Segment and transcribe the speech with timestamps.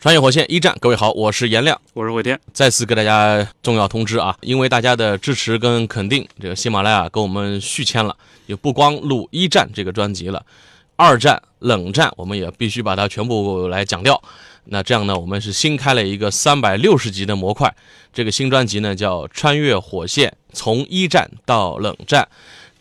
[0.00, 2.40] 穿越火线一战，各位好，我是颜亮，我是伟天。
[2.54, 10.42] 再次给大家重要通知啊，因为大家的支持跟肯定，这个喜马拉雅跟我们续签了，也不光录一战这个专辑了，
[10.96, 14.18] 二战、冷战我们也必须把它全部来讲掉。
[14.64, 17.70] 那这样呢，我们是新开了一个三百六十集的模块，
[18.10, 22.22] 这个新专辑呢叫《穿越火线：从一战到冷战》。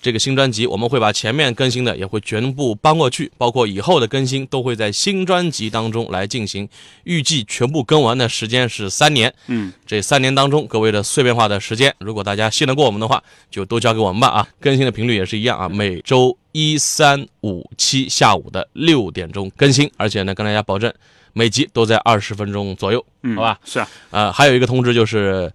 [0.01, 6.67] 这个新专辑，我们会把前面更新的也会全部搬过去，包括以后的更新都会在新专辑当中来进行。
[7.03, 9.33] 预计全部更完的时间是三年。
[9.47, 14.47] 嗯，这三年当中，各位的碎片化的时间，如果大家信得过我们的话，就都交给我们吧啊！
[14.61, 20.93] 更新的频率也是一样啊，每周一、三、五、七下午的六点钟更新，而且呢，跟大家保证
[21.33, 23.59] 每集都在二十分钟左右，嗯，好吧？
[23.65, 25.51] 是啊，呃，还有一个通知就是。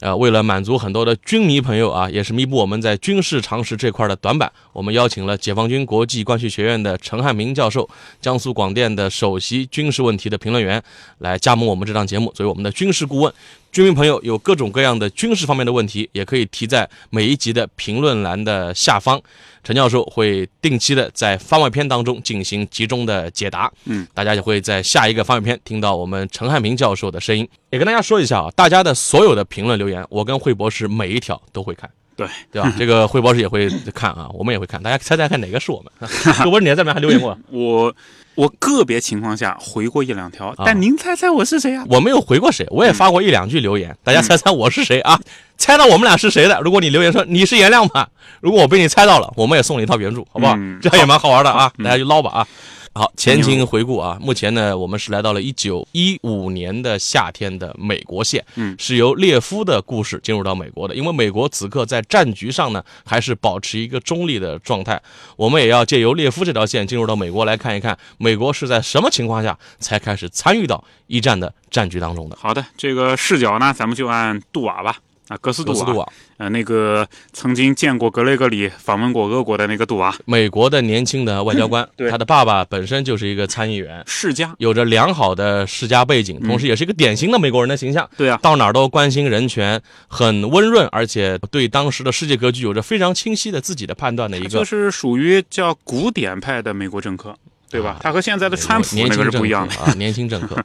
[0.00, 7.88] 呃，为了满足很多的军迷朋友啊，也是弥补我们在军事常识这块的短板，我们邀请了解放军国际关系学院的陈汉明教授，
[8.20, 10.82] 江苏广电的首席军事问题的评论员，
[11.18, 13.32] 来加盟我们这档节目，作为我们的军事顾问。
[13.70, 19.20] 军迷朋友有各种各样的军事方面的问题，也可以提在每一集的评论栏的下方，
[19.62, 23.72] 陈教授会定期的在番外篇当中进行集中的解答。
[23.84, 27.48] 嗯，大家也会在下一个番外篇听到我们陈汉平教授的声音。
[27.70, 31.90] 也跟大家说一下啊，大家的所有的评论留言，我跟惠博士每一条都会看。
[32.18, 32.72] 对对吧？
[32.76, 34.82] 这个惠博士也会看啊， 我们也会看。
[34.82, 36.10] 大家猜猜看哪个是我们？
[36.42, 37.38] 惠博士，你在这边还留言过？
[37.50, 37.94] 我
[38.34, 41.84] 我个别情况下回过一两条，但您猜猜我是谁啊？
[41.88, 45.18] 我没有回过谁，我也发过一两句留言，大家猜猜我是谁啊？
[45.56, 46.60] 猜到我们俩是谁的？
[46.60, 48.08] 如果你留言说你是颜亮吧，
[48.40, 50.54] 如果我被你猜到了，我们也送你一套原著，好不好？
[50.58, 52.46] 嗯这样也蛮好玩的啊，嗯大家就捞吧啊。
[52.94, 60.94] 好，前情回顾啊，目前呢，我们是来到了一九一五年的夏天的美国线，嗯是由列夫的故事进入到美国的。
[60.94, 65.00] 因为美国此刻在战局上呢，还是保持一个中立的状态，
[65.36, 72.36] 我们也要借由列夫这条线进入到美国来看一看，美国是在什么情况下才开始参与到一战的战局当中的。
[72.40, 74.98] 好的，这个视角呢，咱们就按杜瓦吧。
[75.28, 82.10] 啊，格斯杜瓦，呃，那个曾经见过格雷格里，访问过俄国的那个杜瓦，美国的年轻的外交官，对。
[82.10, 88.08] 他的爸爸本身就是一个参议员，世家，有着良好的世家背景，同时也是一个典型的美国人的形象。
[88.16, 97.36] 对啊，到哪儿都关心人权，很温润，而且对当时的世界格局有着非常清晰的自己的判断的一个就是属于叫古典派的美国政客，
[97.70, 97.90] 对吧？
[97.90, 99.74] 啊他和现在的川普年轻那个是政客不一样的。
[99.76, 100.56] 啊， 年轻政客。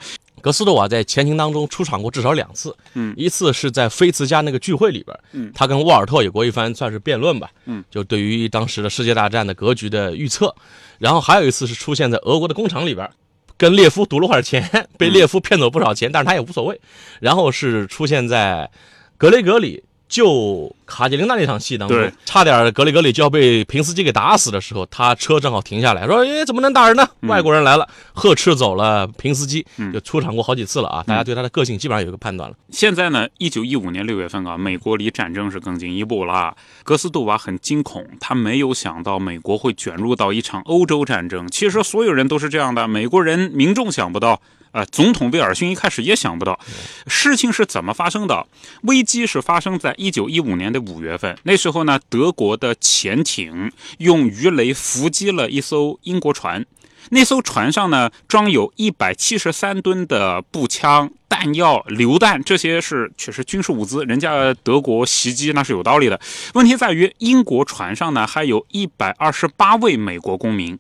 [0.41, 10.53] 格斯多瓦在前情当中出场过至少两次，嗯一次是在菲茨家那个聚会里边，嗯他跟沃尔特有过一番算是辩论吧，嗯，就对于当时的世界大战的格局的预测，
[10.99, 13.09] 然后还有一次是出现在俄国的工厂里边。
[13.55, 16.81] 跟列夫赌了会儿钱， 被列夫骗走不少钱，但是他也无所谓。
[17.21, 18.69] 然后是出现在
[19.15, 19.81] 格雷格里
[20.13, 27.03] 救卡捷琳娜那场戏当中，差点格雷格里就要被平斯基给打死的时候，他车正好停下来，说：“哎，怎么能打人呢？
[27.21, 31.03] 外国人来了，呵斥走了平斯基，嗯就出场过好几次了啊！
[31.07, 32.55] 大家对他的个性基本上有一个判断了。
[32.69, 36.55] 现在呢，一九一五年六月份啊，美国离战争是更进一步了。
[36.83, 41.47] 格斯杜瓦很惊恐，他没有想到美国会卷入到一场欧洲战争。
[41.47, 44.39] 其实所有人都是这样的，美国人民众想不到。
[44.73, 46.59] 呃，总统威尔逊一开始也想不到，
[47.07, 48.47] 事情是怎么发生的？
[48.81, 56.65] 危机是发生在一九一五年的五月份，那时候呢，德国的潜艇用鱼雷伏击了一艘英国船，
[57.11, 64.03] 那艘船上呢，装有一百七十三吨的步枪、弹药、榴弹，这些是确实军事物资。
[64.05, 66.19] 人家德国袭击那是有道理的。
[66.55, 70.79] 问题在于，英国船上呢还有一百二十八位美国公民。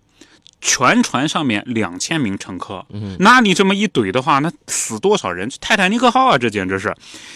[0.65, 2.85] 全船上面两千名乘客，
[3.19, 5.51] 那你这么一怼的话，那死多少人？
[5.59, 6.95] 泰坦尼克号啊，这简直是！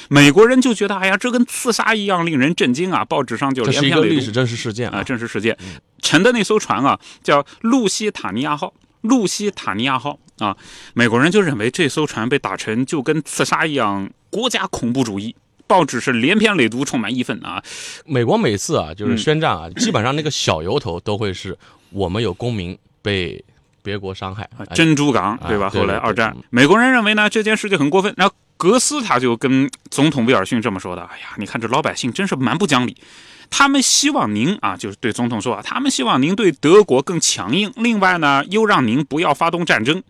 [0.10, 3.04] 美国人就觉得，哎呀，这跟刺杀一样，令人震惊啊！
[3.04, 5.58] 报纸上就连篇累历史真实事件啊，啊，真实事件。
[6.02, 8.74] 沉的那艘船啊，叫路西塔尼亚号。
[9.02, 10.56] 路西塔尼亚号啊，
[10.94, 15.36] 美国人就认为这艘船被打沉就跟刺杀一样，国家恐怖主义。
[15.68, 17.62] 报纸是连篇累牍，充满义愤啊！
[18.06, 21.58] 美国每次啊，就是嗯宣战啊，基本上那个小由头都会是
[21.90, 23.42] 我们有公民被
[23.82, 25.70] 别国伤害，珍珠港对吧？
[25.70, 32.98] 后来二战嗯，美国人认为呢这件事就很过分，然后格斯他就跟总统威尔逊这么说的：“哎呀，你看这老百姓真是蛮不讲理。”
[33.50, 37.72] 他们希望您啊，就是对总统说啊，他们希望您对德国更强硬。
[37.78, 40.04] 另外呢，又让您不要发动战争。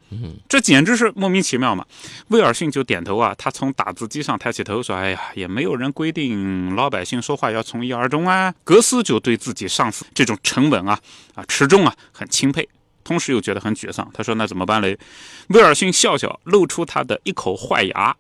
[0.50, 1.86] 这简直是莫名其妙嘛！
[2.30, 11.00] 威尔逊就点头啊，他从打字机上抬起头说：“哎呀，也没有人规定老百姓说话要从一而终啊。”格斯就对自己上司这种沉稳啊、
[11.36, 12.68] 啊持重啊很钦佩，
[13.08, 14.10] 同时又觉得很沮丧。
[14.14, 15.00] 他说：“那怎么办嘞？”
[15.50, 18.16] 威尔逊笑笑，露出他的一口坏牙。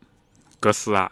[0.61, 1.11] 格斯啊。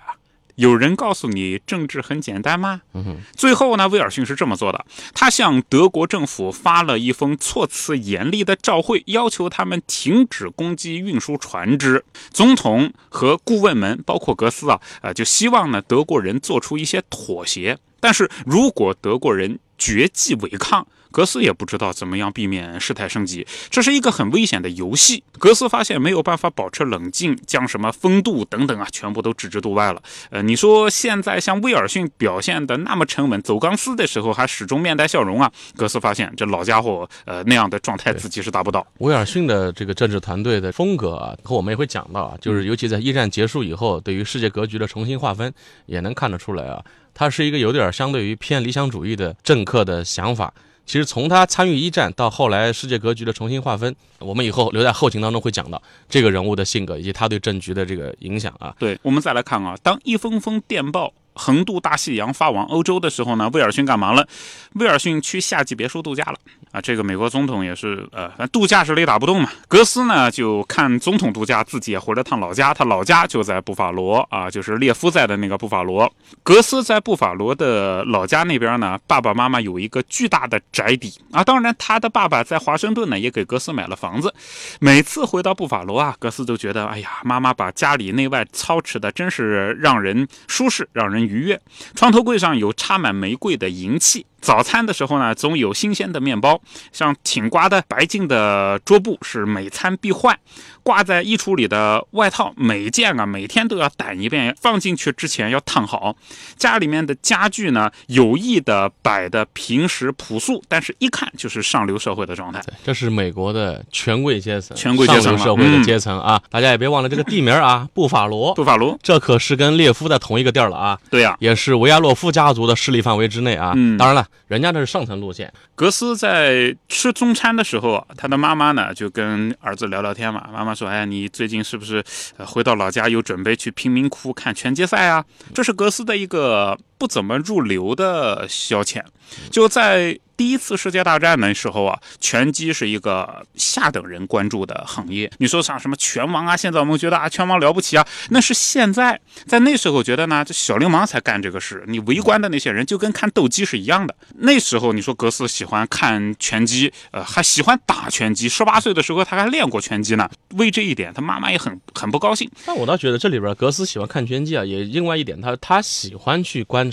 [0.56, 2.82] 有人告诉你政治很简单吗？
[2.94, 12.06] 嗯最后呢，威尔逊是这么做的：他向德国政府发了一封措辞严厉的照会，要求他们停止攻击运输船只。
[12.32, 17.78] 总统和顾问们，包括格斯啊，呃，就希望呢德国人做出一些妥协。
[18.00, 25.24] 但是如果德国人绝迹违抗，格斯也不知道怎么样避免事态升级，这是一个很危险的游戏。
[25.40, 30.04] 格斯发现没有办法保持冷静，将什么风度等等啊，全部都置之度外了。
[30.30, 35.50] 呃，你说现在像威尔逊表现的那么沉稳，走钢丝的时候还始终面带笑容啊。
[35.78, 38.86] 格斯发现这老家伙，呃，那样的状态自己是达不到。
[38.98, 45.54] 威尔逊的这个政治团队的风格啊，和我们也会讲到啊，就是尤其在一战结束以后，对于世界格局的重新划分，
[45.86, 46.84] 也能看得出来啊，
[47.14, 50.54] 他是一个有点相对于偏理想主义的政客的想法。
[50.86, 58.76] 其实从他参与一战到后来世界格局的重新划分，我们以后留在后勤当中会讲到这个人物的性格以及他对政局的这个影响啊。
[58.78, 64.28] 对，我们再来看啊，当一封封电报横渡大西洋发往欧洲的时候呢，威尔逊干嘛了？
[64.74, 66.38] 威尔逊去夏季别墅度假了
[66.72, 66.82] 啊！
[66.82, 69.50] 这个美国总统也是呃，反正度假是雷打不动嘛。
[69.68, 76.12] 格斯呢就看总统度假，自己也回了趟老家，他老家就在布法罗啊，就是列夫在的那个布法罗。
[76.44, 81.44] 格斯在布法罗的老家那边呢，爸爸妈妈有一个巨大的宅邸啊。
[81.44, 84.34] 当然，他的爸爸在华盛顿呢也给格斯买了房子。
[84.80, 91.60] 每次回到布法罗啊，格斯都觉得，哎呀，妈妈把家里内外操持的真是让人舒适，让人愉悦。
[91.96, 94.26] 床头柜上有插满玫瑰的银器。
[94.46, 96.62] 早餐的时候呢，总有新鲜的面包，
[96.92, 100.38] 像挺刮的白净的桌布是每餐必换，
[100.84, 106.16] 挂在衣橱里的外套每件啊每天都要掸一遍，放进去之前要烫好。
[106.58, 112.62] 家里面的家具呢，有意的摆的平时朴素，但是一看就是上流社会的状态。
[112.84, 116.40] 这是美国的权贵阶层，权贵阶层上流社会的阶层啊！
[116.52, 121.00] 大家也别忘了这个地名啊，布法罗，布法罗，这可是跟列夫在同一个地儿了啊！
[121.10, 123.74] 对呀，也是维亚洛夫家族的势力范围之内啊。
[123.76, 124.24] 嗯，当然了。
[124.48, 125.52] 人家那是上层路线。
[125.76, 130.48] 格斯在吃中餐的时候，他的妈妈呢就跟儿子聊聊天嘛。
[130.54, 132.04] 妈妈说：“哎，你最近是不是
[132.38, 139.04] 回到老家有准备去贫民窟看拳击赛啊？”这是格斯的一个不怎么入流的消遣，
[139.52, 140.18] 就在。
[140.38, 145.32] 第一次世界大战的时候啊，拳击是一个下等人关注的行业。
[145.38, 146.58] 你说像什么拳王啊？
[146.58, 149.18] 现在我们觉得啊，拳王了不起啊，那是现在。
[149.48, 151.86] 在那时候觉得呢，这小流氓才干这个事。
[151.88, 154.14] 你围观的那些人就跟看斗鸡是一样的。
[154.40, 158.50] 那时候你说格斯喜欢看拳击，呃，还喜欢打拳击。
[158.50, 160.30] 十八岁的时候他还练过拳击呢。
[160.58, 162.52] 为这一点，他妈妈也很很不高兴。
[162.66, 166.92] 但我倒觉得这里边格斯喜欢看拳击啊，也另外一点，他他喜欢去观。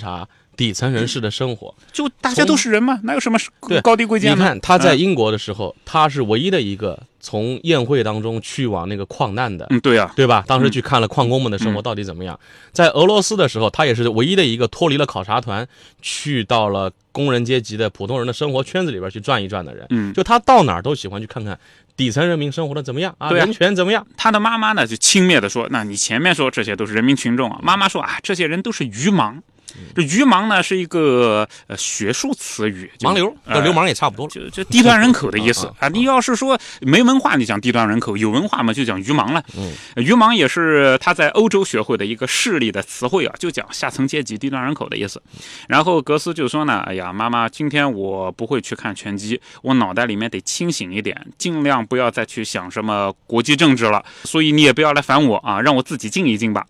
[0.54, 3.38] 底层人士的生活，就大家都是人嘛，哪有什么
[3.82, 4.32] 高低贵贱？
[4.32, 9.66] 你看他在英国的时候，他是唯一的一个从宴会当中去往那个矿难的。
[9.70, 10.44] 嗯，对呀，对吧？
[10.46, 12.38] 当时去看了矿工们的生活到底怎么样。
[12.70, 15.66] 在俄罗斯的时候，他也是唯一的一个脱离了考察团，
[16.02, 19.86] 去到了工人阶级的普通人的生活圈子里边去转一转的人。
[19.88, 21.58] 嗯，就他到哪儿都喜欢去看看
[21.96, 24.06] 底层人民生活的怎么样啊，人权怎么样。
[24.18, 29.40] 他的妈妈呢就轻蔑的说：“那你前面说这些都是人民群众啊。”妈妈说：“啊，这些人都是愚盲。”
[29.94, 35.88] 这愚盲呢是一个呃学术词语，盲流跟流氓也差不多，就就低端人口的意思 啊。
[35.88, 39.42] 你要是说没文化，你讲低端人口；有文化嘛，就讲愚盲了。
[39.56, 45.22] 嗯，愚盲也是他在欧洲学会的一个势力的词汇啊，就讲下层阶级、低端人口的意思。
[45.68, 54.04] 然后格斯就说呢：“哎呀，妈妈，今天我不会去看拳击，我脑袋里面得清醒一点，尽量不要再去想什么国际政治了。
[54.24, 56.66] 所以你也不要来烦我啊，让我自己静一静吧。”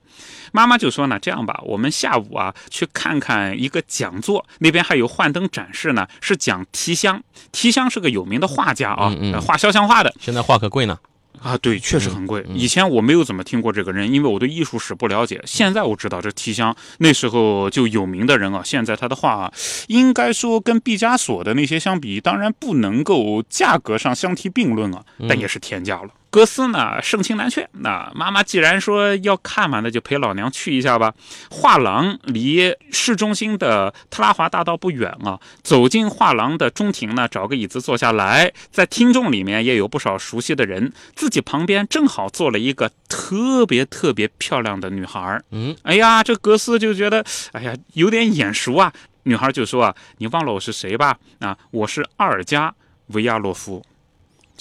[0.52, 7.22] 妈妈就说呢，这样吧，我们下午啊去看看一个讲座，那边还有幻灯展示呢，是讲提香。
[7.50, 9.12] 提香是个有名的画家啊，
[9.44, 10.14] 画肖像画的。
[10.20, 10.98] 现在画可贵呢。
[11.42, 12.46] 啊，对，确实很贵。
[12.54, 15.42] 以前我没有怎么听过这个人，因为我对艺术史不了解。
[15.44, 18.62] 现在我知道这提香那时候就有名的人啊。
[18.64, 19.52] 现在他的画，啊
[19.88, 26.10] 应该说跟毕加索的那些相比，当然不能够价格上相提并论啊，但也是天价了。
[26.32, 31.12] 格斯呢盛情难却，那妈妈既然说要看嘛，那就陪老娘去一下吧。
[31.50, 35.38] 画廊离市中心的特拉华大道不远啊。
[35.62, 47.22] 走进画廊的中庭呢，找个椅子坐下来，在听众里面也有不少熟悉的人，自己旁边正好坐了一个特别特别漂亮的女孩嗯，哎呀，这格斯就觉得，
[47.52, 48.90] 哎呀，有点眼熟啊。
[49.24, 51.18] 女孩就说啊，你忘了我是谁吧？
[51.40, 52.74] 啊，我是阿尔加
[53.08, 53.84] 维亚洛夫，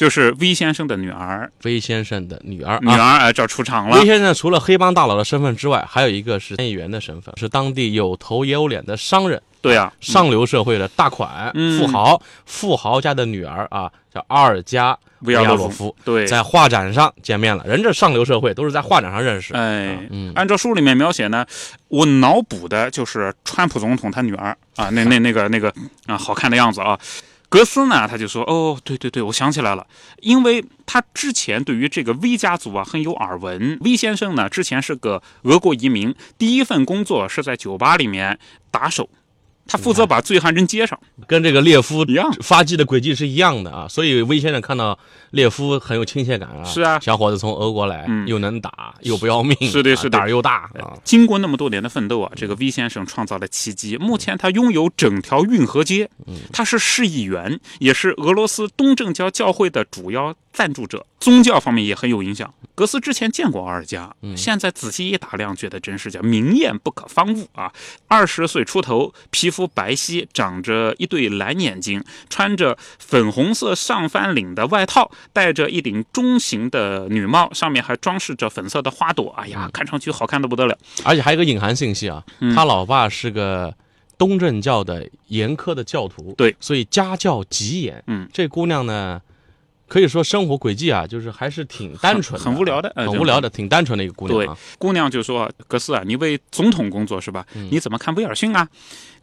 [0.02, 1.52] 就是威先生的女儿。
[1.64, 3.18] 威先生的女儿女啊。
[3.18, 4.04] 儿哎，这出场了威。
[4.04, 17.64] 先生除了黑帮大佬的身份之外，还有一个是参议员的身份，是当地有头也有脸的商人，对啊，上流社会的大款、嗯富豪，富豪家的女儿啊，叫阿尔加维亚洛夫亚洛夫，对，在画展上见面了。
[17.68, 19.54] 人这上流社会都是在画展上认识。
[19.54, 21.46] 哎，嗯按照书里面描写呢，
[21.90, 25.72] 我脑补的就是川普总统他女儿啊，那那那个那个
[26.08, 26.98] 啊，好看的样子啊。
[27.52, 29.86] 格斯呢，他就说：“哦，对对对，我想起来了，
[30.22, 33.78] 因为他之前对于这个 V 家族啊很有耳闻。
[33.82, 38.40] V 先生呢，之前是个俄国移民，第一份工作是在酒吧里面
[38.72, 39.10] 打手，
[39.68, 41.00] 他负责把醉汉扔街上。
[41.28, 44.98] 跟这个列夫一样发迹的轨迹是一样的啊，所以威先生看到
[45.32, 46.64] 列夫很有亲切感啊。
[46.64, 50.98] 是啊小伙子从俄国来，嗯又能打，又不要命，啊是的是的胆儿又大啊。
[51.04, 53.98] 经过那么多年的奋斗啊，这个 V 先生创造了奇迹。
[53.98, 56.10] 目前他拥有整条运河街，
[56.52, 62.52] 他是市议员，也是俄罗斯东正教教会的主要赞助者，宗教方面也很有影响。
[62.74, 67.72] 格斯之前见过阿尔加，现在仔细一打量，觉得真是叫明艳不可方物啊！
[68.08, 79.30] 二十岁出头，皮肤白皙，长着一对蓝眼睛，穿着粉红色上翻领的外套，戴着一顶中型的女帽，上面还装饰着粉色的花朵。
[79.38, 80.78] 哎呀，看上去好看的不得了。
[81.04, 83.74] 而且还有一个隐含信息啊，嗯他老爸是个
[84.18, 88.04] 东正教的严苛的教徒，对所以家教极严。
[88.08, 89.22] 嗯，这姑娘呢，
[89.92, 97.46] 可以说生活轨迹啊，就是还是挺单纯很很无聊的呃很无聊的，挺单纯的一个姑娘对啊。，姑娘就说：“格斯啊，你为总统工作是吧？
[97.70, 98.66] 你怎么看威尔逊啊？”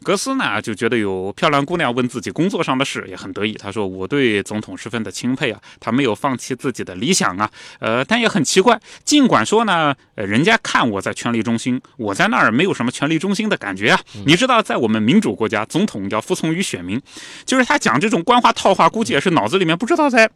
[0.01, 3.53] 格斯呢就觉得有漂亮姑娘问自己工作上的事，也很得意。
[3.53, 7.49] 他说：“我对总统十分的钦佩啊，他没有放弃自己的理想啊。
[7.79, 13.99] 呃，但也很奇怪，尽管说呢，呃，人家看我在权力中心，我在那儿没有什么权力中心的感觉啊。
[14.25, 17.01] 你知道，在我们民主国家，总统要服从于选民，
[17.43, 20.29] 就是他讲这种官话套话，估计也是脑子里面不知道在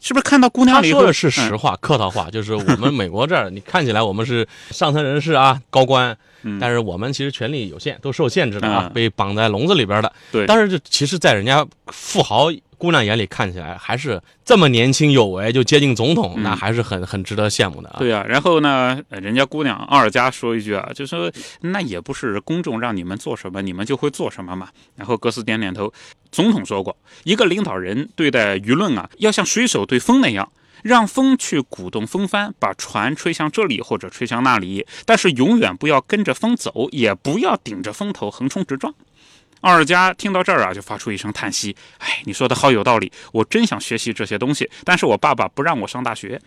[0.00, 6.16] 是不是看到姑娘他说的是实嗯话，客套话，就是我们美国这儿， 你看起来我们是上层人士啊，高官，
[6.60, 8.92] 但是我们其实权力有限，都受限制的啊，嗯。
[8.92, 10.12] 被绑在笼子里边的。
[10.32, 10.46] 对。
[10.46, 12.48] 但是这其实，在人家富豪
[12.80, 17.96] 姑娘眼里看起来，还是这么年轻有为，就接近总统，那还是很很值得羡慕的啊。
[17.98, 24.70] 对啊，然后呢，呃人家姑娘奥尔加说一句啊，就说那也不是公众让你们做什么，你们就会做什么嘛。
[24.96, 25.92] 然后格斯点点头。
[26.32, 30.50] 总统说过，一个领导人对待舆论啊，要像水手对风那样。
[30.82, 38.94] 让风去鼓动风帆，把船吹向这里或者吹向那里，但是永远不要跟着风走，也不要顶着风头横冲直撞。
[39.60, 46.40] 奥尔加听到这儿啊，就发出一声叹息：“哎，你说的好有道理，我真想学习这些东西，但是我爸爸不让我上大学。”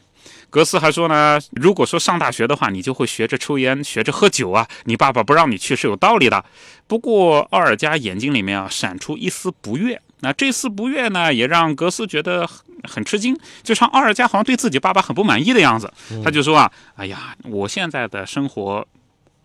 [0.50, 4.66] 格斯还说呢，如果说上大学的话，你就会学着抽烟，学着喝酒啊。
[4.86, 6.44] 你爸爸不让你去是有道理的。
[6.88, 15.92] 不过奥尔加眼睛里面啊闪出一丝不悦，那这丝不悦呢，也让格斯觉得很很吃惊，就像奥尔加好像对自己爸爸很不满意的样子。
[16.24, 18.88] 他就说啊，哎呀，我现在的生活，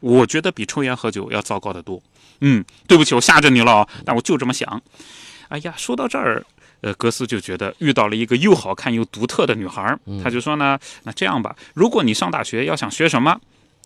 [0.01, 2.01] 我觉得比抽烟喝酒要糟糕得多。
[2.41, 4.81] 嗯，对不起，我吓着你了啊，但我就这么想。
[5.49, 6.45] 哎呀，说到这儿。
[6.81, 13.37] 呃，格斯就觉得遇到了一个又好看又独特的女孩儿，他就说呢，那这样吧，如果你上大学要想学什么，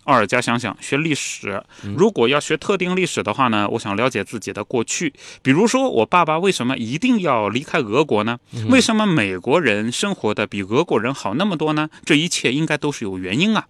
[0.05, 1.65] 奥尔加想想学历史。
[1.97, 8.39] 如果要学特定历史的话呢，我想了解自己的过去，比如说我爸爸为什么一定要离开俄国呢？
[8.69, 11.89] 为什么美国人生活的比俄国人好那么多呢？
[12.05, 13.67] 这一切应该都是有原因啊。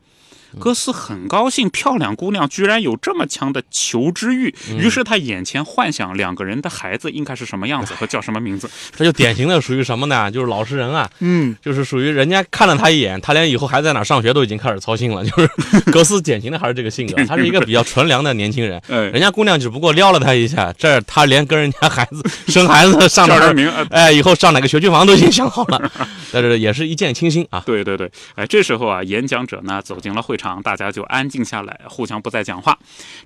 [0.59, 8.69] 格斯很高兴，漂亮姑娘居然有这么强的求知欲，于是他眼前幻想两个人的孩子应该是什么样子和叫什么名字。
[8.97, 10.31] 这就典型的属于什么呢？
[10.31, 15.25] 就是老实人啊， 嗯，就是属于人家看了他一眼，他连以后还在哪儿上学都已经开始操心了。
[15.25, 18.81] 就是 格斯典型的还是这个性格，他是一个比较纯良的年轻人。
[18.89, 25.91] 哎人家姑娘只不过撩了他一下，这儿他连跟人家孩子生孩子上哪儿，名，呃哎，以后上哪个学区房都已经想好了，
[26.33, 27.63] 但是也是一见倾心啊。
[27.67, 32.77] 对对对，哎，这时候啊，演讲者呢走进了会场，大家就安静下来，互相不再讲话。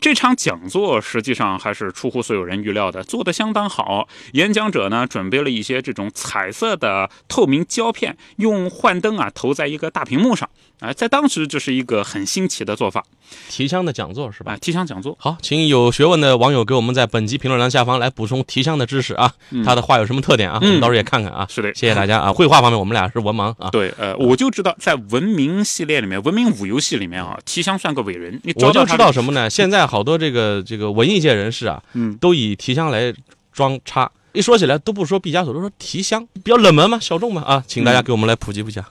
[0.00, 4.06] 这场讲座实际上还是出乎所有人预料的，做得相当好。
[4.32, 10.48] 演讲者呢准备了一些这种彩色的透明胶片，用幻灯啊投在一个大屏幕上。
[10.80, 13.02] 哎，在当时这是一个很新奇的做法
[13.48, 14.52] 提香的讲座是吧？
[14.52, 15.16] 啊，提香讲座。
[15.18, 19.32] 好，请有学问的网友给我们在本集评论栏下方来补充提香的知识啊，
[19.64, 20.58] 他的话有什么特点啊？
[20.60, 21.46] 我们到时候也看看啊。
[21.48, 22.32] 是的谢谢大家啊。
[22.32, 23.70] 绘画方面我们俩是文盲啊。
[23.70, 28.38] 对，呃，我就知道在文明系列里面，文明五游戏里面啊，提香算个伟人。
[28.44, 29.48] 你我就知道什么呢？
[29.48, 33.12] 现在好多这个这个文艺界人士啊，嗯都以提香来
[33.50, 34.10] 装叉。
[34.34, 38.84] 一说起来都不说毕加索，都说提香，比较冷门嘛，小众嘛啊，请大家给我们来普及一下。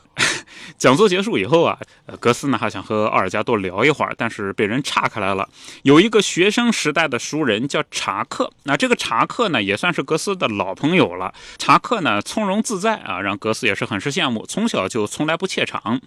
[0.78, 5.48] 讲座结束以后啊，呃，格斯呢还想和奥尔加多聊一会儿，但是被人岔开来了。
[5.84, 11.34] 有一个学生时代的熟人叫查克，那这个查克呢也算是格斯的老朋友了。
[11.58, 14.46] 查克呢从容自在啊，让格斯也是很是羡慕。
[14.46, 16.00] 从小就从来不怯场。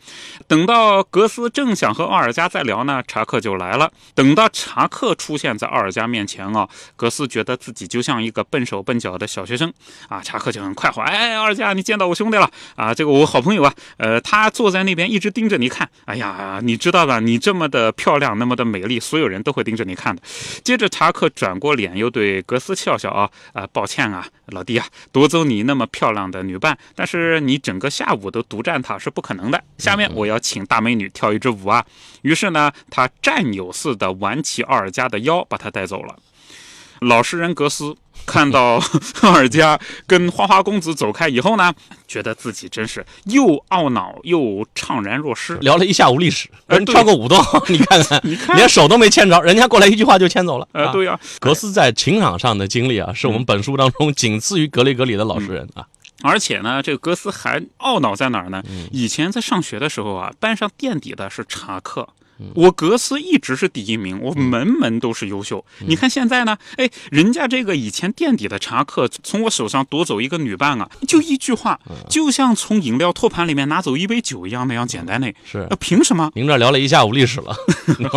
[0.46, 3.90] 等到格斯正想和奥尔加再聊呢，查克就来了。
[4.14, 9.72] 等到查克出现在奥尔加面前啊，格斯觉得自己就像一个笨手笨脚的小学生
[10.08, 10.20] 啊。
[10.22, 12.94] 查克就很快活，哎，奥尔加，你见到我兄弟了啊？
[12.94, 15.88] 这个我好朋友啊，呃，他他坐在那边一直盯着你看。
[16.04, 20.22] 哎呀，你知道的，你这么的漂亮，那么的美丽，所有人都会盯着你看的。
[20.62, 29.62] 接着查克转过脸，又对格斯笑笑啊，啊，抱歉啊，老弟啊，夺走你那么漂亮的女伴，但是你整个下午都独占她是不可能的。
[29.78, 31.84] 下面我要请大美女跳一支舞啊。
[32.22, 36.16] 于是呢，他战友似的挽起奥尔加的腰，把她带走了。
[37.00, 37.94] 老实人格斯
[38.26, 41.72] 看到赫尔加跟花花公子走开以后呢，
[42.06, 45.56] 觉得自己真是又懊恼又怅然若失。
[45.58, 50.68] 聊了一下午历史，人跳个舞都好， 你看看，你看连手都没牵着，人家过来一句话就牵走了。
[50.72, 55.86] 呃，啊对呀、格斯在情场上的经历啊，是我们本书当中仅次于格雷格里的老实人啊。
[56.22, 58.60] 而且呢，这个格斯还懊恼在哪儿呢？
[58.90, 62.08] 以前在上学的时候啊，班上垫底的是查克。
[62.54, 65.64] 我格斯一直是第一名，我门门都是优秀。
[65.80, 71.78] 你看现在呢，哎，人家这个以前垫底的查克从我手上夺走一个女伴啊，就一句话，
[72.08, 75.28] 就像从饮料托盘里面拿走一杯酒一样那样简单呢。
[75.44, 76.30] 是呃，凭什么？
[76.34, 77.54] 您这聊了一下午历史了，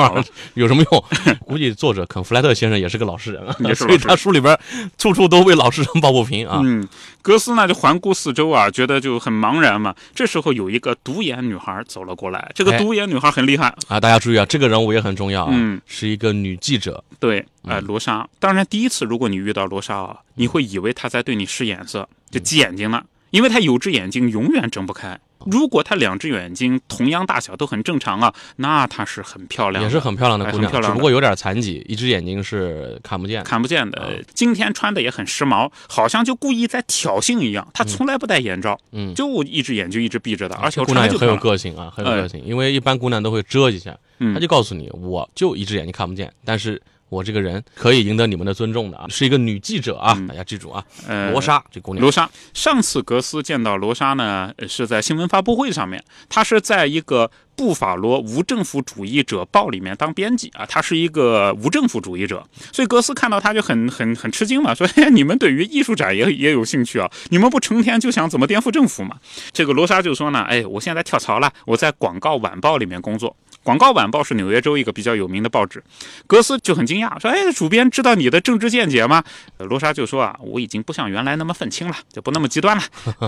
[0.55, 1.03] 有什么用？
[1.45, 4.57] 估计作者肯弗莱特先生也是个老实人啊，所以他书里边
[4.97, 6.61] 处处都为老实人抱不平啊。
[6.63, 6.87] 嗯，
[7.21, 9.95] 格斯呢就环顾四周啊，觉得就很茫然嘛。
[10.13, 17.03] 这时候有一个独眼女孩走了过来，这个哎独眼女孩很厉害，啊，大家注意啊，这个人物也很重要啊，嗯是一个女记者。
[17.19, 18.27] 对，呃，罗莎。
[18.39, 25.19] 当然，第一次如果你遇到罗莎啊，你会以为她在对你使眼色，就挤眼睛了，因为她有只眼睛永远睁不开。
[25.45, 33.43] 如果她两只眼睛同样大小都很正常啊，那她是很漂亮，也是很漂亮的姑娘，只不过有点残疾，一只眼睛是看不见。
[33.43, 34.23] 看不见的。
[34.33, 37.67] 今天穿的也很时髦，好像就故意在挑衅一样。
[37.73, 41.35] 她从来不戴眼罩，嗯就一只眼就一直闭着的，而且我姑娘也很有。
[41.41, 42.39] 个性啊，很有哎个性。
[42.45, 46.79] 因为一般姑娘都会遮一下，嗯她就告诉你，我就一只眼睛看不见，但是
[47.11, 52.01] 我这个人可以赢得你们的尊重的啊，是一个女记者啊，大家记住啊，呃罗莎这姑娘。
[52.01, 67.11] 罗莎，上次格斯见到罗莎呢，呃是在新闻发布会上面，她是在一个布法罗无政府主义者报里面当编辑啊，她是一个无政府主义者，所以格斯看到她就很很很吃惊嘛，说嘿， 你们对于艺术展也也有兴趣啊？
[67.27, 69.17] 你们不成天就想怎么颠覆政府嘛？
[69.51, 73.35] 这个罗莎就说呢，哎，我现在跳槽了，我在广告晚报里面工作。
[73.63, 75.83] 广告晚报是纽约州一个比较有名的报纸，
[76.25, 79.23] 格斯就很惊讶，说：“哎，主编知道你的政治见解吗？”
[79.57, 82.83] 呃罗莎就说：“啊，我已经不像原来那么愤青了，就不那么极端了。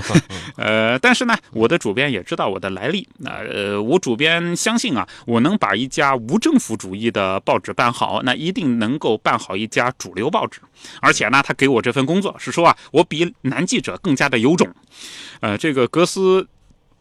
[0.57, 3.07] 呃，但是呢，我的主编也知道我的来历。
[3.19, 10.59] 那呃，我主编相信啊，我能把一家无政府主义的报纸办好，那一定能够办好一家主流报纸。
[10.99, 14.67] 而且呢，他给我这份工作是说啊，我比男记者更加的有种。
[15.41, 16.47] 呃，这个格斯。”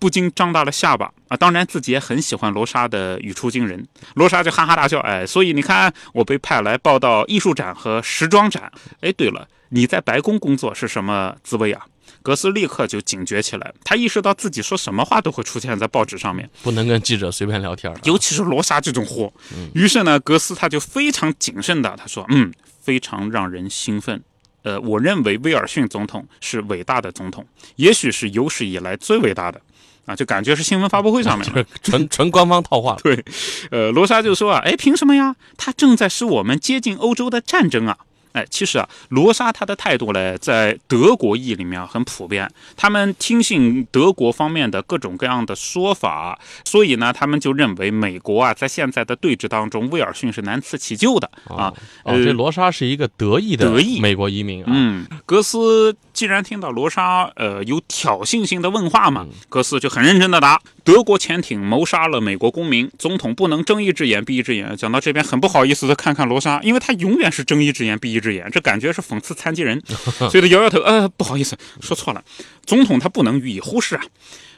[0.03, 1.37] 不禁张大了下巴啊！
[1.37, 3.87] 当然，自己也很喜欢罗莎的语出惊人。
[4.15, 8.73] 罗莎就哈哈大笑，哎，所以你看，我被派来报道艺术展和时装展。
[9.01, 11.87] 哎，对了，你在白宫工作是什么滋味啊？
[12.21, 17.97] 格斯立刻就警觉起来，他意识到自己说什么话都会出现在报纸上面，不能跟记者随便聊天啊。
[18.03, 19.33] 尤其是罗莎这种货。
[19.73, 24.21] 于是呢，格斯他就非常谨慎的他说：“嗯，非常让人兴奋。
[24.65, 29.61] 呃，我认为威尔逊总统是伟大的总统，也许是有史以来最伟大的。”
[30.05, 32.97] 啊，就感觉是新闻发布会上面 就是纯纯官方套话。
[33.03, 33.25] 对，
[33.71, 35.37] 呃，罗莎就说啊，哎，凭什么呀？
[35.57, 37.97] 他正在使我们接近欧洲的战争啊！
[38.33, 51.73] 哎，其实啊，罗莎她的态度呢，在德国裔里面啊很普遍，他们听信德国方面的各种各样的说法，所以呢，他们就认为美国啊，在现在的对峙当中，威尔逊是难辞其咎的啊。
[52.05, 54.71] 哦，这罗莎是一个德裔的德裔美国移民啊。
[54.73, 64.77] 嗯，格斯既然听到罗莎呃有挑衅性的问话嘛，格斯就很认真的答：德国潜艇谋杀了美国公民，总统不能睁一只眼闭一只眼。
[64.77, 69.81] 讲到这边，很不好意思的看看罗莎，因为他永远是睁一只眼闭一只眼，这感觉是讽刺残疾人，
[70.31, 72.23] 所以他摇摇头，呃，不好意思，说错了，
[72.67, 74.03] 总统他不能予以忽视啊。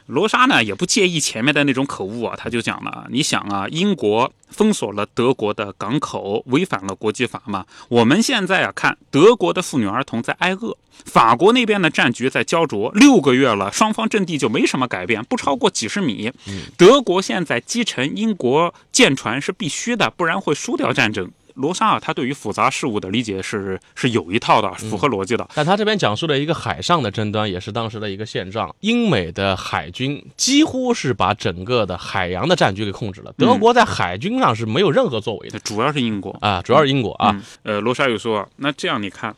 [0.07, 7.65] 罗莎呢也不介意前面的那种口误啊，他就讲了：你想啊，英国封锁了德国的港口，违反了国际法嘛。
[7.89, 16.31] 我们现在啊看德国的妇女儿童在挨饿，法国那边的战局在焦灼，六个月了，双方阵地就没什么改变，不超过几十米。
[16.77, 21.31] 德国现在击沉英国舰船是必须的，不然会输掉战争。
[21.55, 25.47] 罗莎啊，他对于复杂事物的理解是是有一套的，符合逻辑的。
[25.53, 28.73] 但他这边讲述了一个海上的争端，也是当时的一个现状。
[28.81, 35.59] 英美的海军几乎是把整个的海洋的战局给控制了，德国在海军上是没有任何作为的。
[35.59, 37.41] 主要是英国啊，主要是英国啊。
[37.63, 39.35] 呃，罗莎又说，那这样你看。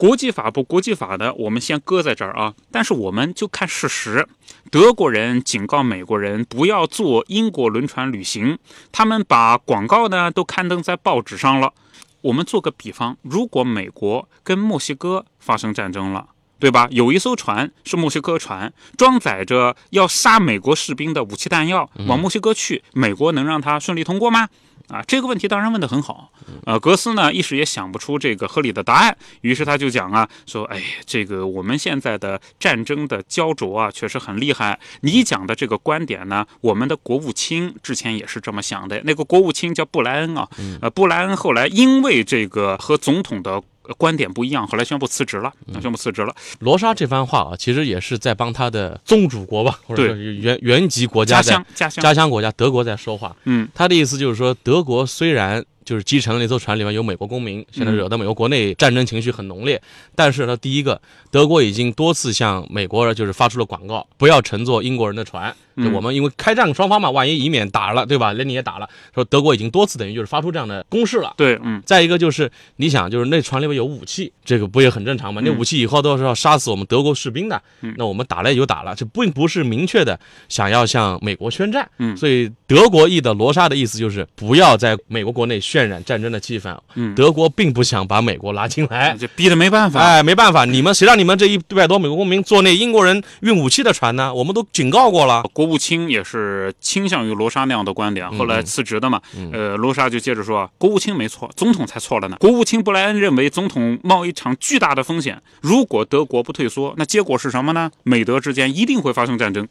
[0.00, 2.54] 国际法不国际法的，我们先搁在这儿啊。
[2.72, 4.26] 但是我们就看事实，
[4.70, 8.58] 德国人警告美国人不要坐英国轮船旅行，
[8.90, 11.74] 他们把广告呢都刊登在报纸上了。
[12.22, 16.88] 我们做个比方，如果美国跟墨西哥发生战争了，对吧？
[16.90, 24.48] 有一艘船是墨西哥船，装载着要杀美国士兵的武器弹药，往墨西哥去，美国能让它顺利通过吗？
[24.90, 26.32] 啊，这个问题当然问得很好，
[26.64, 34.78] 呃，格斯呢一时也想不出这个合理的答案，于是他就讲啊，说，哎，这个我们现在的战争的焦灼啊，确实很厉害。
[35.02, 40.48] 你讲的这个观点呢，我们的国务卿之前也是这么想的，那个国务卿叫布莱恩啊，
[40.82, 43.62] 呃，布莱恩后来因为这个和总统的。
[43.96, 45.52] 观点不一样，后来宣布辞职了。
[45.80, 46.34] 宣布辞职了。
[46.60, 53.34] 罗莎这番话啊，其实也是在帮他的宗主国吧，或者说原原籍国家家乡家乡家乡国家德国在说话。
[53.44, 55.64] 嗯，他的意思就是说，德国虽然。
[55.84, 59.80] 就是击沉了那艘船，里面有美国公民，现在惹得美国国内战争情绪很浓烈。
[60.14, 65.54] 但是呢，第一个，德国已经多次向美国就是发出了广告，不要乘坐英国人的船。
[65.76, 68.34] 就我们因为开战双方嘛，万一以免打了，对吧？
[68.36, 71.32] 那你也打了，说德国已经多次等于就是发出这样的攻势了。
[71.38, 71.80] 对，嗯。
[71.86, 75.40] 再一个就是你想，就是那船里面有武器，这个不也很正常吗？
[75.42, 77.62] 那武器以后都是要杀死我们德国士兵的。
[77.96, 80.18] 那我们打了也就打了，这并不是明确的
[80.50, 81.88] 想要向美国宣战。
[81.96, 82.14] 嗯。
[82.14, 86.74] 所以德国裔的罗莎的意思就是不要在美国国内渲染战争的气氛。
[86.94, 87.14] 嗯。
[87.14, 90.00] 德国并不想把美国拉进来，就逼得没办法。
[90.00, 94.32] 哎，没办法，你们谁让你们这一百多美国公民坐那英国人运武器的船呢？
[94.32, 95.44] 我们都警告过了。
[95.52, 96.40] 国务卿也是。
[96.40, 99.20] 是倾向于罗莎那样的观点，后来辞职的嘛？
[99.52, 102.36] 呃，罗莎就接着说，国务卿没错，总统才错了呢。
[102.38, 107.90] 国务卿布莱恩认为，总统冒一场巨大的风险，如果德国不退缩，那结果是什么呢？
[108.04, 109.66] 美德之间一定会发生战争。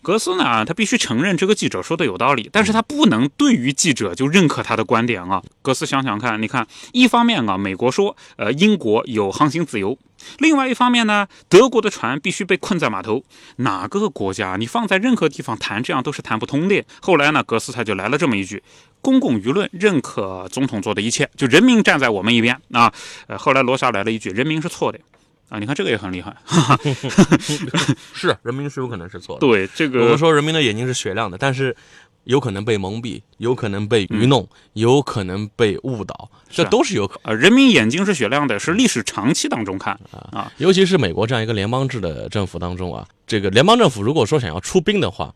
[0.00, 5.42] 格斯呢，他必须承认这个记者说的有道理，但是他不能对于记者就认可他的观点啊。
[5.62, 9.98] 格斯想想看，你看，一方面啊，美国说，呃，英国有航行自由。
[10.38, 13.22] 另外一方面呢，德国的船必须被困在码头。
[13.56, 16.84] 哪个国家你放在任何地方谈这样都是谈不通的。
[17.00, 18.62] 后来呢，格斯他就来了这么一句：
[19.00, 22.92] 公共舆论认可总统做的一切，就人民站在我们一边啊。
[23.28, 24.98] 呃，后来罗莎来了一句：人民是错的
[25.48, 25.58] 啊。
[25.60, 26.36] 你看这个也很厉害，
[28.12, 29.40] 是人民是有可能是错的。
[29.40, 31.76] 对这个，我们说人民的眼睛是雪亮的，但是。
[32.28, 37.18] 有可能被蒙蔽，有可能被愚弄，有可能被误导，这都是有可。
[37.22, 39.98] 呃，人民眼睛是雪亮的，是历史长期当中看
[40.30, 45.34] 啊，尤其是美国这样一个联邦制的政府当中啊，这个联邦政府如果说想要出兵的话，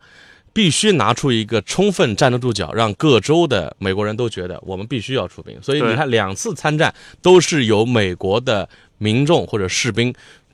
[0.53, 5.59] 必须拿出一个充分站得住脚，让各州的美国人都觉得我们必须要出兵。
[5.63, 10.13] 所以你看，两次参战都是由美国的民众或者士兵。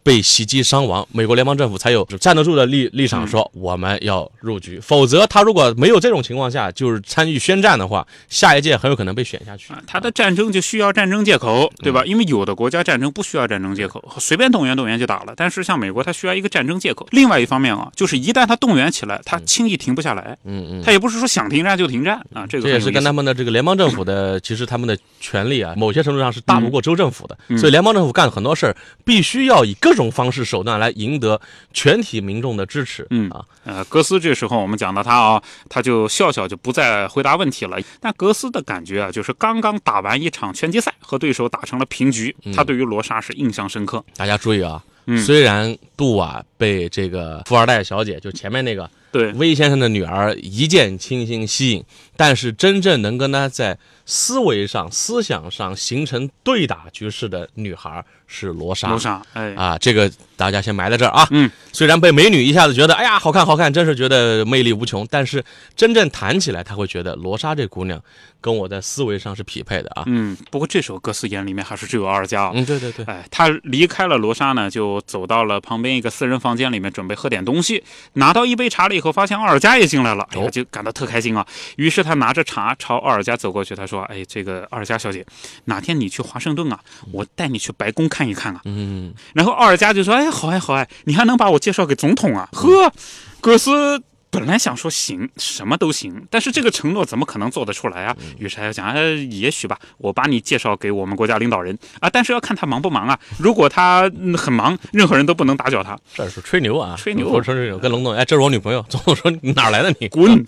[0.10, 4.80] 被袭击伤亡，美国联邦政府才有站得住的立立场，说我们要入局。
[4.80, 9.72] 否则，他如果没有这种情况下，就是参与宣战的话，下一届很有可能被选下去。
[9.86, 12.04] 他的战争就需要战争借口，对吧？
[12.06, 15.34] 因为有的国家战争不需要战争借口，随便动员动员就打了。
[15.38, 17.08] 但是像美国，他需要一个战争借口。
[17.12, 20.36] 另外一方面啊，就是一旦他动员起来，他轻易停不下来。
[20.43, 22.48] 嗯嗯，他也不是说想停战就停战啊。
[22.48, 27.38] 这个这也是跟他们的这个联邦政府的，其实他们的权力啊，某些程度上是大不过州政府的。
[27.60, 30.69] 所以联邦政府干很多事儿，必须要以各种方式手段。
[30.79, 31.41] 来赢得
[31.73, 33.05] 全体民众的支持。
[33.09, 37.77] 嗯啊，呃，格斯这时候我们讲到他啊，他就笑笑，就不再回答问题了。
[37.99, 44.03] 但格斯的感觉啊，就是刚刚打完一场拳击赛，和对手打成了平局，他对于罗莎是印象深刻。
[44.15, 44.81] 大家注意啊，
[45.25, 51.83] 虽然杜瓦被这个富二代小姐，就前面那个对威先生的女儿一见倾心吸引，
[52.15, 58.05] 但是真正能跟他在思维上、思想上形成对打局势的女孩。
[58.32, 61.28] 是罗莎，罗莎，哎啊，这个大家先埋在这儿啊。
[61.32, 65.44] 嗯，虽然被美女一下子觉得，哎呀，好看好看，真是觉得魅力无穷，但是
[65.76, 68.00] 真正谈起来，他会觉得罗莎这姑娘
[68.39, 70.04] 跟我在思维上是匹配的啊。
[70.06, 72.52] 嗯，不过这首歌词眼里面还是只有阿尔加。
[72.54, 73.04] 嗯，对对对。
[73.06, 77.84] 哎，他离开了罗莎呢，就走到了旁边一个私人房间里面，准备喝点东西。
[78.13, 81.44] 拿到一杯茶了以后，发现奥尔加也进来了，哎呀，就感到特开心啊。
[81.78, 85.26] 于是他拿着茶朝奥尔加走过去，他说：“哎，这个奥尔加小姐，
[85.65, 86.80] 哪天你去华盛顿啊，
[87.12, 92.91] 我带你去白宫看。”看一看啊，嗯，然后奥尔加就说：“哎，好哎，好哎，你还能把我介绍给总统啊？”呵，
[93.39, 94.01] 葛斯
[94.32, 98.15] 本来想说行，什么都行，但是这个承诺怎么可能做得出来啊？
[98.38, 103.20] 于是他就讲，呃，也许吧，我把你介绍给我们国家领导人啊，但是要看他忙不忙啊。
[103.38, 105.98] 如果他很忙，任何人都不能打搅他。
[106.13, 108.86] 这是吹牛啊，吹牛，我说吹牛，跟龙总，哎，这是我女朋友。
[108.89, 110.46] 总统说你哪来的你滚。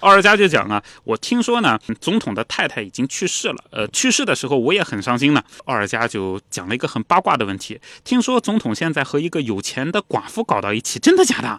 [0.00, 5.42] 奥尔加就讲啊，我听说呢，总统的太太已经去世了，呃，去世的时候我也很伤心呢。
[5.64, 11.58] 奥尔加就讲了一个很八卦的问题，听说总统现在和一个有钱的寡妇搞到一起，真的假的？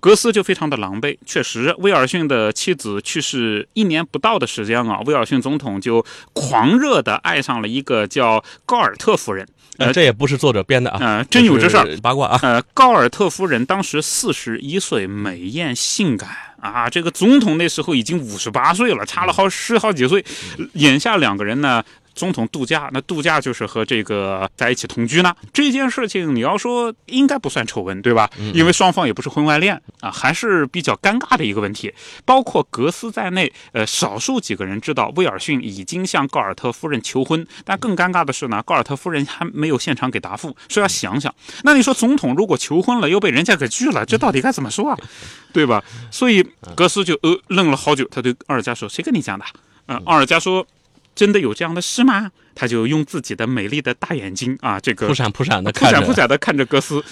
[0.00, 1.16] 格斯就非常的狼狈。
[1.26, 9.46] 确实，威尔逊的妻子去世一年不到的时间啊，威尔逊总统就狂热的爱上了一个叫高尔特夫人。
[9.78, 12.40] 呃，这也不是作者编的啊，呃，真有这事儿，八卦啊。
[12.42, 16.28] 呃，高尔特夫人当时四十一岁，美艳性感
[16.60, 16.90] 啊。
[16.90, 20.24] 这个总统那时候已经五十八岁了，差了好十好几岁。
[20.74, 21.84] 眼下两个人呢。
[22.18, 25.32] 总统度假，那度假就是和这个在一起同居呢。
[25.52, 28.28] 这件事情你要说应该不算丑闻，对吧？
[28.52, 31.94] 因为双方也不是婚外恋啊，还是比较尴尬的一个问题。
[32.24, 41.32] 包括格斯在内，呃，少数几个人知道威尔逊已经向高尔特夫人求婚，但更尴尬的是呢，高尔特夫人还没有现场给答复，说要想想。
[41.62, 44.98] 那你说总统如果求婚了又被人家给拒了，这到底该怎么说啊？
[45.52, 45.82] 对吧？
[46.10, 49.44] 所以格斯就呃愣了好久，他对奥尔加说：“谁跟你讲的？”
[49.86, 50.66] 嗯，奥尔加说。
[51.18, 52.30] 真的有这样的事吗？
[52.54, 57.02] 他就用自己的美丽的大眼睛啊，这个扑闪扑闪的，扑闪扑闪的看着格斯。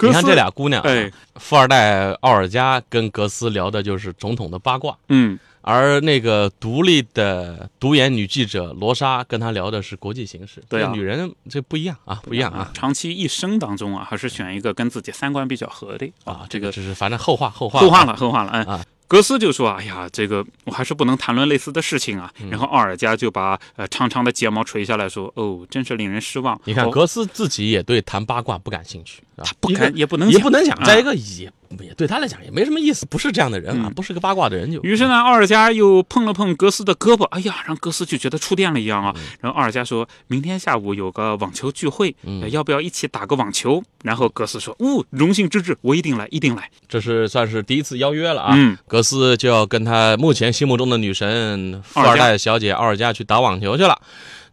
[0.00, 10.62] 你看这俩姑娘，哎，富二代奥尔加跟格斯聊的就是总统的八卦，嗯，而那个独立的独眼女记者罗莎跟他聊的是国际形势。
[10.70, 12.70] 对啊，女人这不一样啊，不一样啊。
[12.72, 16.46] 长期一生当中啊，还是选一个跟自己三观比较合的啊。
[16.48, 18.84] 这个只是反正后话后话后话了后话了，嗯啊。
[19.12, 30.82] 格斯就说：“哎呀，这个我还是不能谈论类似的事情啊。”然后奥尔加就把呃长长的睫毛垂下来说：“哦，真是令人失望。”你看，格斯自己也对谈八卦不感兴趣，他不敢也不能也不能讲。
[30.82, 31.52] 再一个也。
[31.80, 34.80] 也对他来讲也没什么意思，不是这样的人啊，不是个八卦的人就。
[34.82, 39.14] 于是呢，奥尔加又碰了碰格斯的胳膊，哎呀，让格斯就觉得触电了一样啊。
[39.40, 42.14] 然后奥尔加说明天下午有个网球聚会，
[42.50, 43.82] 要不要一起打个网球？
[44.02, 46.68] 然后格斯说，哦，荣幸之至，我一定来，一定来。
[46.88, 48.56] 这是算是第一次邀约了啊。
[48.88, 54.00] 格斯就要跟他目前心目中的女神富二代小姐奥尔加去打网球去了。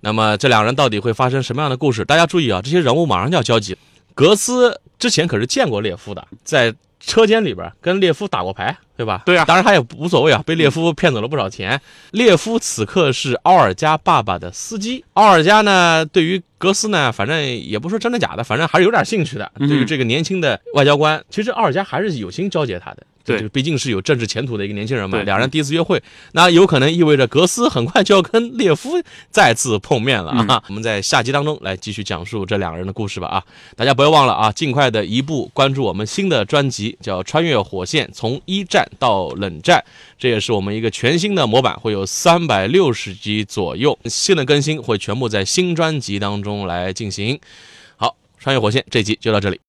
[0.02, 2.06] 那么这两人到底会发生什么样的故事？
[2.06, 3.76] 大家注意啊，这些人物马上就要交集。
[4.14, 6.74] 格斯之前可是见过列夫的，在。
[7.00, 9.24] 车间里边跟列夫打过牌，对吧？
[9.26, 11.80] 对啊，当然他也无所谓啊，被列夫骗走了不少钱。
[12.12, 19.52] 列夫此刻是奥尔加爸爸的司机，奥尔加呢，对于格斯呢，反正也不说真的假的，反正还是有点兴趣的。
[19.58, 23.04] 对于这个年轻的外交官，其实奥尔加还是有心交接他的。
[23.38, 25.22] 对，毕竟是有政治前途的一个年轻人嘛。
[25.24, 28.92] 两人第一次约会，那有可能意味着格斯很快就要跟列夫
[29.30, 30.64] 再次碰面了啊！
[30.68, 33.44] 我们在下集当中来继续讲述这两个人的故事吧啊！
[33.76, 39.84] 大家不要忘了啊，尽快的一步关注我们新的专辑，叫《穿越火线》，从一战到冷战，
[40.18, 47.40] 这也是我们一个全新的模板，会有三百六十集左右，新的更新会全部在新专辑当中来进行。
[47.98, 48.08] 好，
[48.42, 49.69] 《穿越火线》这集就到这里。